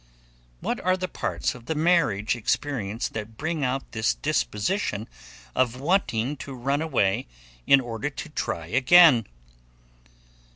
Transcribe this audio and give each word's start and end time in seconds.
What 0.61 0.79
are 0.81 0.97
the 0.97 1.07
parts 1.07 1.53
of 1.53 1.67
the 1.67 1.75
marriage 1.75 2.35
experience 2.35 3.07
that 3.09 3.37
bring 3.37 3.63
out 3.63 3.91
this 3.91 4.15
disposition 4.15 5.07
of 5.53 5.79
wanting 5.79 6.37
to 6.37 6.53
run 6.55 6.81
away 6.81 7.27
in 7.67 7.79
order 7.79 8.09
to 8.09 8.29
try 8.29 8.65
again? 8.65 9.27